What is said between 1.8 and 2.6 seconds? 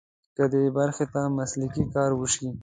کار وشي.